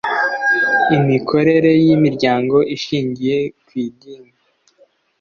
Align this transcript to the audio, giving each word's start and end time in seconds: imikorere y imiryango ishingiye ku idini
imikorere 0.97 1.71
y 1.85 1.85
imiryango 1.95 2.57
ishingiye 2.75 3.37
ku 3.65 3.71
idini 3.85 4.31